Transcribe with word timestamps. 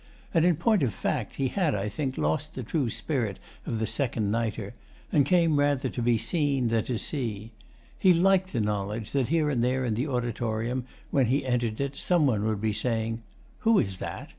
And 0.33 0.43
in 0.43 0.55
point 0.55 0.81
of 0.81 0.95
fact 0.95 1.35
he 1.35 1.49
had, 1.49 1.75
I 1.75 1.87
think, 1.87 2.17
lost 2.17 2.55
the 2.55 2.63
true 2.63 2.89
spirit 2.89 3.37
of 3.67 3.77
the 3.77 3.85
second 3.85 4.31
nighter, 4.31 4.73
and 5.11 5.27
came 5.27 5.59
rather 5.59 5.89
to 5.89 6.01
be 6.01 6.17
seen 6.17 6.69
than 6.69 6.83
to 6.85 6.97
see. 6.97 7.51
He 7.99 8.11
liked 8.11 8.51
the 8.51 8.61
knowledge 8.61 9.11
that 9.11 9.27
here 9.27 9.51
and 9.51 9.63
there 9.63 9.85
in 9.85 9.93
the 9.93 10.07
auditorium, 10.07 10.85
when 11.11 11.27
he 11.27 11.45
entered 11.45 11.79
it, 11.79 11.97
some 11.97 12.25
one 12.25 12.45
would 12.45 12.59
be 12.61 12.73
saying 12.73 13.21
'Who 13.59 13.77
is 13.77 13.97
that? 13.97 14.29